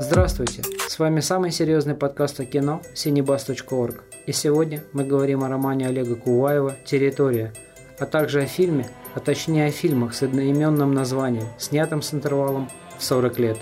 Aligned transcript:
Здравствуйте! 0.00 0.62
С 0.88 0.98
вами 0.98 1.20
самый 1.20 1.50
серьезный 1.50 1.94
подкаст 1.94 2.40
о 2.40 2.46
кино 2.46 2.80
cinebus.org. 2.94 4.02
И 4.26 4.32
сегодня 4.32 4.82
мы 4.92 5.04
говорим 5.04 5.44
о 5.44 5.48
романе 5.48 5.88
Олега 5.88 6.16
Куваева 6.16 6.76
«Территория», 6.86 7.52
а 7.98 8.06
также 8.06 8.40
о 8.40 8.46
фильме, 8.46 8.88
а 9.14 9.20
точнее 9.20 9.66
о 9.66 9.70
фильмах 9.70 10.14
с 10.14 10.22
одноименным 10.22 10.94
названием, 10.94 11.48
снятым 11.58 12.00
с 12.00 12.14
интервалом 12.14 12.70
в 12.98 13.04
40 13.04 13.38
лет. 13.38 13.58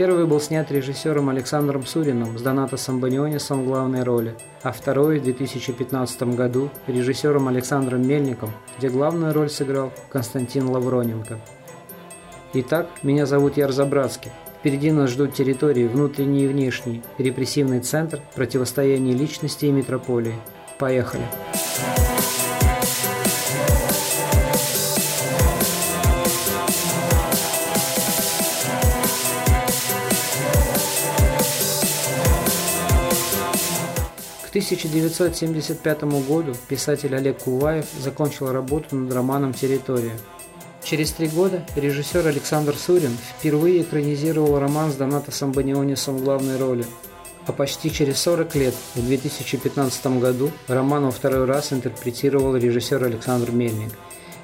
Первый 0.00 0.24
был 0.24 0.40
снят 0.40 0.72
режиссером 0.72 1.28
Александром 1.28 1.84
Суриным 1.84 2.38
с 2.38 2.40
Донатосом 2.40 3.00
Банионисом 3.00 3.60
в 3.60 3.66
главной 3.66 4.02
роли, 4.02 4.34
а 4.62 4.72
второй 4.72 5.18
в 5.18 5.24
2015 5.24 6.22
году 6.34 6.70
режиссером 6.86 7.48
Александром 7.48 8.08
Мельником, 8.08 8.50
где 8.78 8.88
главную 8.88 9.34
роль 9.34 9.50
сыграл 9.50 9.92
Константин 10.08 10.70
Лавроненко. 10.70 11.38
Итак, 12.54 12.88
меня 13.02 13.26
зовут 13.26 13.58
Яр 13.58 13.72
Забратский. 13.72 14.30
Впереди 14.60 14.90
нас 14.90 15.10
ждут 15.10 15.34
территории 15.34 15.86
внутренние 15.86 16.46
и 16.46 16.48
внешние, 16.48 17.02
репрессивный 17.18 17.80
центр, 17.80 18.20
противостояние 18.34 19.14
личности 19.14 19.66
и 19.66 19.70
метрополии. 19.70 20.36
Поехали! 20.78 21.24
К 34.50 34.56
1975 34.56 36.02
году 36.26 36.54
писатель 36.68 37.14
Олег 37.14 37.38
Куваев 37.38 37.86
закончил 38.00 38.50
работу 38.50 38.96
над 38.96 39.12
романом 39.12 39.54
«Территория», 39.54 40.16
Через 40.82 41.12
три 41.12 41.28
года 41.28 41.64
режиссер 41.76 42.26
Александр 42.26 42.74
Сурин 42.74 43.12
впервые 43.38 43.82
экранизировал 43.82 44.58
роман 44.58 44.90
с 44.90 44.96
Донатосом 44.96 45.52
Банионисом 45.52 46.16
в 46.16 46.24
главной 46.24 46.56
роли. 46.56 46.84
А 47.46 47.52
почти 47.52 47.92
через 47.92 48.18
40 48.18 48.54
лет, 48.56 48.74
в 48.94 49.06
2015 49.06 50.18
году, 50.18 50.50
роман 50.68 51.04
во 51.04 51.10
второй 51.10 51.44
раз 51.44 51.72
интерпретировал 51.72 52.56
режиссер 52.56 53.04
Александр 53.04 53.50
Мельник. 53.50 53.92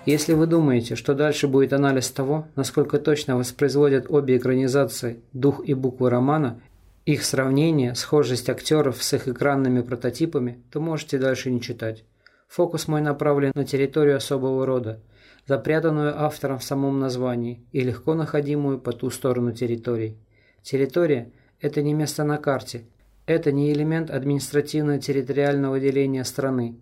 Если 0.05 0.35
вы 0.35 0.47
думаете, 0.47 0.95
что 0.95 1.15
дальше 1.15 1.49
будет 1.49 1.73
анализ 1.73 2.11
того, 2.11 2.47
насколько 2.55 2.99
точно 2.99 3.37
воспроизводят 3.37 4.07
обе 4.09 4.37
экранизации 4.37 5.21
дух 5.33 5.63
и 5.65 5.75
буквы 5.75 6.11
романа, 6.11 6.61
их 7.07 7.25
сравнение, 7.25 7.95
схожесть 7.95 8.51
актеров 8.51 9.03
с 9.03 9.15
их 9.15 9.29
экранными 9.29 9.81
прототипами, 9.81 10.63
то 10.71 10.81
можете 10.81 11.19
дальше 11.19 11.51
не 11.51 11.63
читать. 11.63 12.05
Фокус 12.49 12.89
мой 12.89 13.01
направлен 13.01 13.53
на 13.55 13.65
территорию 13.65 14.19
особого 14.19 14.67
рода– 14.67 15.01
запрятанную 15.47 16.21
автором 16.21 16.59
в 16.59 16.65
самом 16.65 16.99
названии 16.99 17.65
и 17.73 17.81
легко 17.81 18.15
находимую 18.15 18.79
по 18.79 18.93
ту 18.93 19.11
сторону 19.11 19.53
территорий. 19.53 20.19
Территория– 20.63 21.31
это 21.61 21.83
не 21.83 21.95
место 21.95 22.25
на 22.25 22.39
карте, 22.39 22.85
это 23.27 23.53
не 23.53 23.73
элемент 23.73 24.11
административно-территориального 24.11 25.79
деления 25.81 26.25
страны, 26.25 26.81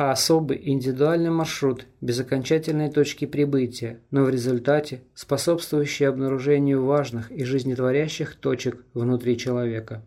а 0.00 0.12
особый 0.12 0.58
индивидуальный 0.64 1.28
маршрут 1.28 1.84
без 2.00 2.18
окончательной 2.18 2.90
точки 2.90 3.26
прибытия, 3.26 4.00
но 4.10 4.24
в 4.24 4.30
результате 4.30 5.02
способствующий 5.14 6.08
обнаружению 6.08 6.86
важных 6.86 7.30
и 7.30 7.44
жизнетворящих 7.44 8.36
точек 8.36 8.82
внутри 8.94 9.36
человека. 9.36 10.02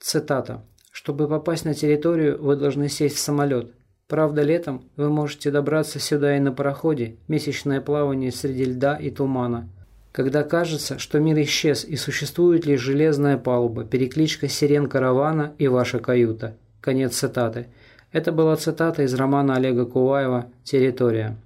Цитата. 0.00 0.64
«Чтобы 0.90 1.28
попасть 1.28 1.66
на 1.66 1.74
территорию, 1.74 2.42
вы 2.42 2.56
должны 2.56 2.88
сесть 2.88 3.16
в 3.16 3.20
самолет, 3.20 3.74
Правда, 4.08 4.40
летом 4.40 4.88
вы 4.96 5.10
можете 5.10 5.50
добраться 5.50 6.00
сюда 6.00 6.38
и 6.38 6.40
на 6.40 6.50
пароходе, 6.50 7.16
месячное 7.28 7.82
плавание 7.82 8.32
среди 8.32 8.64
льда 8.64 8.96
и 8.96 9.10
тумана. 9.10 9.68
Когда 10.12 10.44
кажется, 10.44 10.98
что 10.98 11.20
мир 11.20 11.38
исчез 11.42 11.84
и 11.84 11.94
существует 11.96 12.64
лишь 12.64 12.80
железная 12.80 13.36
палуба, 13.36 13.84
перекличка 13.84 14.48
сирен 14.48 14.88
каравана 14.88 15.52
и 15.58 15.68
ваша 15.68 15.98
каюта. 15.98 16.56
Конец 16.80 17.16
цитаты. 17.16 17.66
Это 18.12 18.32
была 18.32 18.56
цитата 18.56 19.04
из 19.04 19.14
романа 19.14 19.54
Олега 19.54 19.84
Куваева 19.84 20.46
«Территория». 20.64 21.36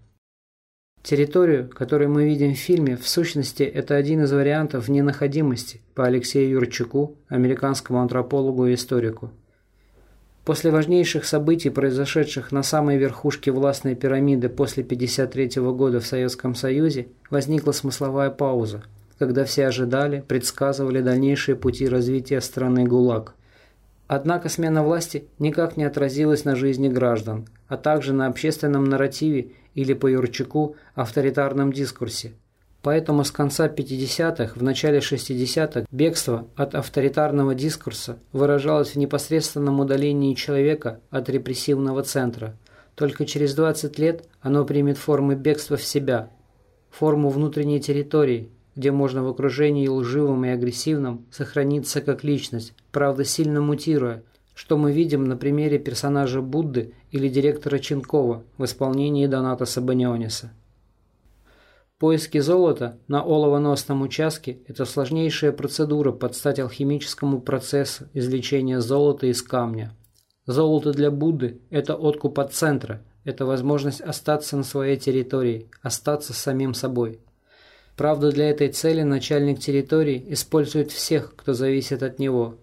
Территорию, 1.02 1.69
которую 1.69 2.08
мы 2.08 2.25
видим 2.25 2.54
в 2.54 2.58
фильме, 2.58 2.97
в 2.97 3.06
сущности, 3.06 3.62
это 3.62 3.97
один 3.97 4.22
из 4.22 4.32
вариантов 4.32 4.88
ненаходимости 4.88 5.82
по 5.94 6.06
Алексею 6.06 6.53
Юрчуку, 6.53 7.16
американскому 7.28 8.00
антропологу 8.00 8.66
и 8.66 8.74
историку. 8.74 9.30
После 10.47 10.70
важнейших 10.70 11.26
событий, 11.26 11.69
произошедших 11.69 12.50
на 12.50 12.62
самой 12.62 12.97
верхушке 12.97 13.53
властной 13.53 13.94
пирамиды 13.94 14.48
после 14.48 14.82
1953 14.82 15.62
года 15.72 16.00
в 16.00 16.06
Советском 16.06 16.54
Союзе, 16.54 17.08
возникла 17.28 17.72
смысловая 17.72 18.30
пауза, 18.30 18.82
когда 19.19 19.44
все 19.44 19.66
ожидали, 19.66 20.24
предсказывали 20.26 21.03
дальнейшие 21.03 21.56
пути 21.56 21.86
развития 21.86 22.41
страны 22.41 22.84
ГУЛАГ. 22.84 23.34
Однако 24.06 24.48
смена 24.48 24.82
власти 24.82 25.28
никак 25.38 25.76
не 25.76 25.84
отразилась 25.84 26.44
на 26.44 26.56
жизни 26.56 26.88
граждан, 26.88 27.47
а 27.69 27.76
также 27.76 28.12
на 28.12 28.26
общественном 28.26 28.84
нарративе 28.84 29.53
или 29.75 29.94
по 29.94 30.06
Юрчаку 30.06 30.76
авторитарном 30.94 31.72
дискурсе– 31.72 32.32
Поэтому 32.84 33.25
с 33.25 33.31
конца 33.31 33.66
50-х, 33.66 34.53
в 34.56 34.62
начале 34.62 34.98
60-х 34.98 35.87
бегство 35.91 36.47
от 36.54 36.75
авторитарного 36.75 37.54
дискурса 37.54 38.19
выражалось 38.31 38.91
в 38.91 38.97
непосредственном 38.97 39.81
удалении 39.81 40.34
человека 40.34 41.00
от 41.09 41.31
репрессивного 41.31 42.03
центра. 42.03 42.59
Только 42.94 43.25
через 43.25 43.54
20 43.54 43.98
лет 43.98 44.28
оно 44.42 44.66
примет 44.66 44.98
формы 44.98 45.34
бегства 45.34 45.78
в 45.78 45.82
себя, 45.82 46.28
форму 46.91 47.31
внутренней 47.31 47.81
территории, 47.81 48.50
где 48.76 48.90
можно 48.90 49.22
в 49.22 49.28
окружении 49.28 49.88
лживым 49.88 50.44
и 50.44 50.48
агрессивным 50.48 51.26
сохраниться 51.30 52.00
как 52.00 52.24
личность, 52.24 52.74
правда 52.90 53.24
сильно 53.24 53.60
мутируя, 53.60 54.22
что 54.54 54.76
мы 54.76 54.92
видим 54.92 55.24
на 55.24 55.36
примере 55.36 55.78
персонажа 55.78 56.40
Будды 56.40 56.94
или 57.10 57.28
директора 57.28 57.78
Ченкова 57.78 58.44
в 58.56 58.64
исполнении 58.64 59.26
Доната 59.26 59.64
Сабаниониса. 59.64 60.52
Поиски 61.98 62.38
золота 62.38 62.98
на 63.08 63.22
оловоносном 63.22 64.02
участке– 64.02 64.58
это 64.66 64.84
сложнейшая 64.84 65.52
процедура 65.52 66.12
под 66.12 66.34
стать 66.34 66.58
алхимическому 66.58 67.41
процессу 67.41 68.08
извлечения 68.12 68.80
золота 68.80 69.26
из 69.26 69.42
камня. 69.42 69.96
Золото 70.44 70.92
для 70.92 71.10
Будды– 71.10 71.60
это 71.70 71.94
откуп 71.94 72.41
от 72.41 72.52
центра, 72.52 73.02
это 73.24 73.46
возможность 73.46 74.00
остаться 74.00 74.56
на 74.56 74.64
своей 74.64 74.98
территории, 74.98 75.70
остаться 75.82 76.34
самим 76.34 76.74
собой. 76.74 77.20
Правда, 77.97 78.32
для 78.32 78.50
этой 78.50 78.69
цели 78.69 79.03
начальник 79.03 79.60
территории 79.60 80.25
использует 80.28 80.91
всех, 80.91 81.34
кто 81.37 81.53
зависит 81.53 82.03
от 82.03 82.19
него. 82.19 82.59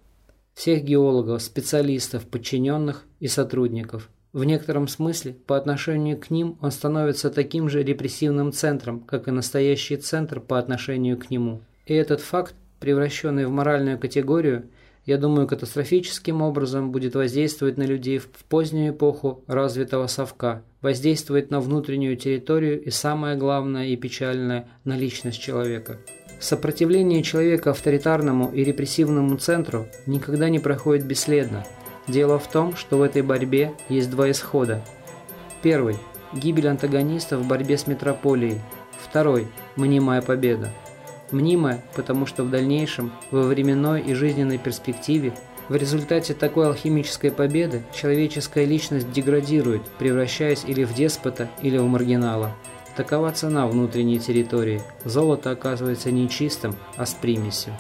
Всех 0.54 0.84
геологов, 0.84 1.42
специалистов, 1.42 2.28
подчиненных 2.28 3.06
и 3.20 3.28
сотрудников– 3.28 4.10
в 4.34 4.46
некотором 4.46 4.88
смысле, 4.88 5.34
по 5.34 5.58
отношению 5.58 6.18
к 6.18 6.30
ним 6.30 6.58
он 6.62 6.72
становится 6.72 7.30
таким 7.30 7.68
же 7.68 7.84
репрессивным 7.84 8.54
центром, 8.54 9.02
как 9.02 9.28
и 9.28 9.32
настоящий 9.32 9.98
центр 9.98 10.40
по 10.40 10.58
отношению 10.58 11.18
к 11.18 11.30
нему. 11.30 11.62
И 11.86 11.94
этот 11.94 12.22
факт, 12.22 12.56
превращенный 12.80 13.46
в 13.46 13.50
моральную 13.50 14.00
категорию, 14.00 14.70
я 15.06 15.18
думаю, 15.18 15.48
катастрофическим 15.48 16.42
образом 16.42 16.92
будет 16.92 17.16
воздействовать 17.16 17.78
на 17.78 17.84
людей 17.84 18.18
в 18.20 18.28
позднюю 18.28 18.94
эпоху 18.94 19.44
развитого 19.48 20.08
совка, 20.08 20.64
воздействовать 20.82 21.52
на 21.52 21.60
внутреннюю 21.60 22.18
территорию 22.18 22.82
и, 22.82 22.90
самое 22.90 23.36
главное 23.36 23.88
и 23.88 23.96
печальное, 23.96 24.68
на 24.84 24.98
личность 24.98 25.42
человека. 25.42 25.98
Сопротивление 26.40 27.24
человека 27.24 27.72
авторитарному 27.72 28.52
и 28.52 28.64
репрессивному 28.64 29.38
центру 29.38 29.88
никогда 30.06 30.50
не 30.50 30.60
проходит 30.60 31.06
бесследно– 31.06 31.66
Дело 32.08 32.40
в 32.40 32.48
том, 32.48 32.76
что 32.76 32.98
в 32.98 33.04
этой 33.04 33.22
борьбе 33.22 33.74
есть 33.88 34.10
два 34.10 34.32
исхода. 34.32 34.84
Первый– 35.62 35.96
гибель 36.34 36.68
антагониста 36.68 37.38
в 37.38 37.48
борьбе 37.48 37.78
с 37.78 37.88
метрополией. 37.88 38.60
Второй– 39.00 39.48
мнимая 39.76 40.22
победа. 40.22 40.70
Мнимая, 41.32 41.84
потому 41.96 42.26
что 42.26 42.44
в 42.44 42.50
дальнейшем, 42.50 43.12
во 43.32 43.44
временной 43.44 44.02
и 44.02 44.14
жизненной 44.14 44.58
перспективе, 44.58 45.34
в 45.70 45.76
результате 45.76 46.34
такой 46.34 46.68
алхимической 46.68 47.32
победы 47.32 47.84
человеческая 47.94 48.66
личность 48.66 49.12
деградирует, 49.12 49.84
превращаясь 49.98 50.66
или 50.66 50.84
в 50.84 50.94
деспота, 50.94 51.50
или 51.62 51.78
в 51.78 51.86
маргинала. 51.86 52.54
Такова 52.98 53.32
цена 53.32 53.68
внутренней 53.68 54.20
территории. 54.20 54.82
Золото 55.06 55.52
оказывается 55.52 56.12
не 56.12 56.28
чистым, 56.28 56.76
а 56.98 57.06
с 57.06 57.14
примесью. 57.14 57.74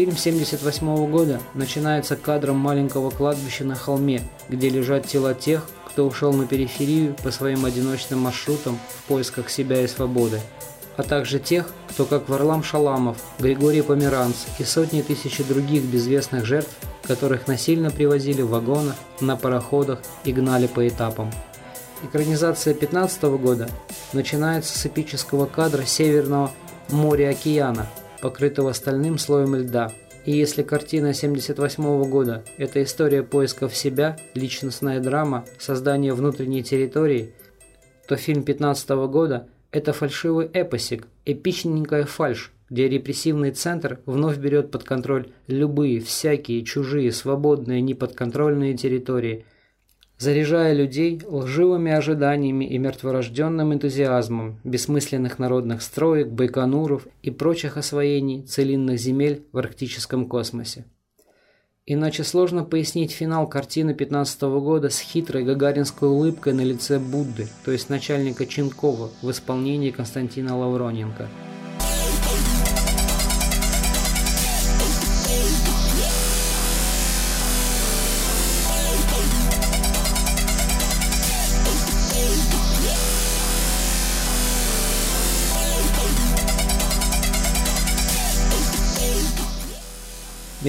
Фильм 0.00 0.12
1978 0.12 1.10
года 1.10 1.42
начинается 1.52 2.16
кадром 2.16 2.56
маленького 2.56 3.10
кладбища 3.10 3.64
на 3.64 3.74
холме, 3.74 4.22
где 4.48 4.70
лежат 4.70 5.06
тела 5.06 5.34
тех, 5.34 5.66
кто 5.84 6.06
ушел 6.06 6.32
на 6.32 6.46
периферию 6.46 7.14
по 7.22 7.30
своим 7.30 7.66
одиночным 7.66 8.20
маршрутам 8.20 8.78
в 8.88 9.08
поисках 9.08 9.50
себя 9.50 9.82
и 9.82 9.86
свободы, 9.86 10.40
а 10.96 11.02
также 11.02 11.38
тех, 11.38 11.68
кто, 11.90 12.06
как 12.06 12.30
Варлам 12.30 12.62
Шаламов, 12.62 13.18
Григорий 13.38 13.82
Померанц 13.82 14.36
и 14.58 14.64
сотни 14.64 15.02
тысяч 15.02 15.36
других 15.46 15.82
безвестных 15.82 16.46
жертв, 16.46 16.74
которых 17.02 17.46
насильно 17.46 17.90
привозили 17.90 18.40
в 18.40 18.48
вагонах, 18.48 18.94
на 19.20 19.36
пароходах 19.36 20.00
и 20.24 20.32
гнали 20.32 20.66
по 20.66 20.88
этапам. 20.88 21.30
Экранизация 22.02 22.72
15 22.72 23.22
года 23.24 23.68
начинается 24.14 24.78
с 24.78 24.86
эпического 24.86 25.44
кадра 25.44 25.84
Северного 25.84 26.52
моря-океана, 26.88 27.86
покрытого 28.20 28.72
стальным 28.72 29.18
слоем 29.18 29.54
льда. 29.54 29.92
И 30.24 30.32
если 30.32 30.62
картина 30.62 31.14
78 31.14 32.04
года– 32.10 32.44
это 32.58 32.82
история 32.82 33.22
поисков 33.22 33.74
себя, 33.74 34.18
личностная 34.34 35.00
драма, 35.00 35.44
создание 35.58 36.12
внутренней 36.12 36.62
территории, 36.62 37.34
то 38.06 38.16
фильм 38.16 38.42
15 38.42 38.90
года– 39.08 39.48
это 39.72 39.92
фальшивый 39.92 40.46
эпосик, 40.46 41.06
эпичненькая 41.24 42.04
фальшь, 42.04 42.52
где 42.68 42.88
репрессивный 42.88 43.52
центр 43.52 44.00
вновь 44.04 44.38
берет 44.38 44.70
под 44.70 44.84
контроль 44.84 45.28
любые, 45.46 46.00
всякие, 46.00 46.64
чужие, 46.64 47.12
свободные, 47.12 47.80
неподконтрольные 47.80 48.76
территории– 48.76 49.44
заряжая 50.20 50.74
людей 50.74 51.20
лживыми 51.26 51.90
ожиданиями 51.90 52.66
и 52.66 52.76
мертворожденным 52.76 53.72
энтузиазмом 53.72 54.60
бессмысленных 54.64 55.38
народных 55.38 55.80
строек, 55.80 56.28
байконуров 56.28 57.08
и 57.22 57.30
прочих 57.30 57.78
освоений 57.78 58.42
целинных 58.42 58.98
земель 58.98 59.46
в 59.50 59.58
арктическом 59.58 60.26
космосе. 60.26 60.84
Иначе 61.86 62.22
сложно 62.22 62.64
пояснить 62.64 63.12
финал 63.12 63.48
картины 63.48 63.94
15 63.94 64.42
-го 64.42 64.60
года 64.60 64.90
с 64.90 65.00
хитрой 65.00 65.42
гагаринской 65.42 66.08
улыбкой 66.08 66.52
на 66.52 66.60
лице 66.60 66.98
Будды, 66.98 67.48
то 67.64 67.72
есть 67.72 67.88
начальника 67.88 68.44
Ченкова 68.44 69.08
в 69.22 69.30
исполнении 69.30 69.90
Константина 69.90 70.56
Лавроненко– 70.56 71.28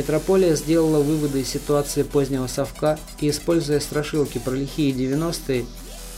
Метрополия 0.02 0.56
сделала 0.56 1.00
выводы 1.00 1.42
из 1.42 1.50
ситуации 1.50 2.02
позднего 2.02 2.48
совка 2.48 2.98
и, 3.20 3.30
используя 3.30 3.80
страшилки 3.80 4.40
про 4.40 4.56
лихие 4.56 4.94
90-е, 4.94 5.64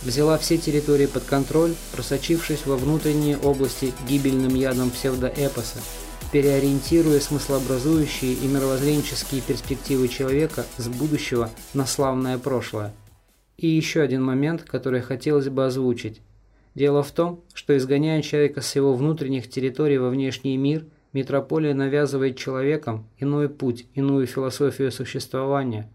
взяла 0.03 0.37
все 0.37 0.57
территории 0.57 1.05
под 1.05 1.23
контроль, 1.23 1.73
просочившись 1.91 2.65
во 2.65 2.77
внутренние 2.77 3.37
области 3.37 3.91
гибельным 4.07 4.55
ядом 4.55 4.89
псевдоэпоса, 4.89 5.79
переориентируя 6.31 7.19
смыслообразующие 7.19 8.35
и 8.35 8.47
мировоззренческие 8.47 9.41
перспективы 9.41 10.07
человека 10.07 10.65
с 10.77 10.87
будущего 10.87 11.49
на 11.73 11.85
славное 11.85 12.37
прошлое. 12.37 12.93
И 13.57 13.67
еще 13.67 13.99
один 13.99 14.23
момент, 14.23 14.63
который 14.63 15.01
хотелось 15.01 15.49
бы 15.49 15.65
озвучить. 15.65 16.21
Дело 16.73 17.03
в 17.03 17.11
том, 17.11 17.43
что 17.53 17.75
изгоняя 17.75 18.21
человека 18.21 18.61
с 18.61 18.77
его 18.77 18.93
внутренних 18.93 19.49
территорий 19.49 19.97
во 19.97 20.09
внешний 20.09 20.55
мир– 20.55 20.85
Метрополия 21.13 21.75
навязывает 21.75 22.37
человекам 22.37 23.07
иной 23.17 23.47
путь, 23.47 23.87
иную 23.93 24.25
философию 24.25 24.91
существования 24.91 25.89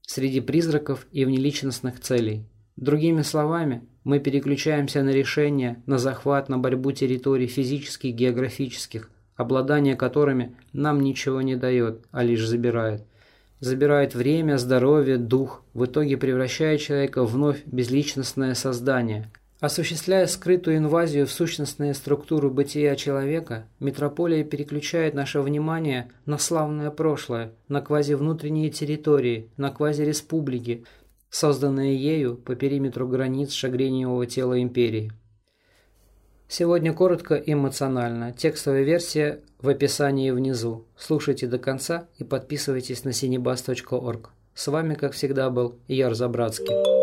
среди 0.00 0.40
призраков 0.40 1.06
и 1.12 1.24
внеличностных 1.24 2.00
целей. 2.00 2.44
Другими 2.76 3.20
словами, 3.20 3.82
мы 4.02 4.18
переключаемся 4.18 5.02
на 5.02 5.10
решения, 5.10 5.82
на 5.86 5.98
захват, 5.98 6.48
на 6.48 6.58
борьбу 6.58 6.90
территорий 6.92 7.46
физических, 7.46 8.14
географических, 8.14 9.10
обладание 9.36 9.94
которыми 9.94 10.56
нам 10.72 11.00
ничего 11.00 11.42
не 11.42 11.54
дает, 11.54 12.06
а 12.10 12.24
лишь 12.24 12.46
забирает. 12.46 13.04
Забирает 13.60 14.14
время, 14.14 14.56
здоровье, 14.56 15.18
дух, 15.18 15.62
в 15.74 15.84
итоге 15.84 16.16
превращая 16.16 16.78
человека 16.78 17.24
вновь 17.24 17.62
безличностное 17.66 18.54
создание, 18.54 19.30
Осуществляя 19.62 20.26
скрытую 20.26 20.78
инвазию 20.78 21.24
в 21.24 21.30
сущностные 21.30 21.94
структуры 21.94 22.50
бытия 22.50 22.96
человека, 22.96 23.68
метрополия 23.78 24.42
переключает 24.42 25.14
наше 25.14 25.40
внимание 25.40 26.10
на 26.26 26.36
славное 26.38 26.90
прошлое, 26.90 27.52
на 27.68 27.80
квазивнутренние 27.80 28.70
территории, 28.70 29.50
на 29.56 29.70
квазиреспублики, 29.70 30.84
созданные 31.30 31.96
ею 31.96 32.34
по 32.34 32.56
периметру 32.56 33.06
границ 33.06 33.52
шагрениевого 33.52 34.26
тела 34.26 34.60
империи. 34.60 35.12
Сегодня 36.48 36.92
коротко 36.92 37.36
и 37.36 37.52
эмоционально. 37.52 38.32
Текстовая 38.32 38.82
версия 38.82 39.42
в 39.60 39.68
описании 39.68 40.32
внизу. 40.32 40.86
Слушайте 40.98 41.46
до 41.46 41.58
конца 41.60 42.08
и 42.18 42.24
подписывайтесь 42.24 43.04
на 43.04 43.10
cinebus.org. 43.10 44.30
С 44.56 44.66
вами, 44.66 44.94
как 44.94 45.12
всегда, 45.12 45.50
был 45.50 45.76
Яр 45.86 46.14
Забрацкий. 46.14 47.01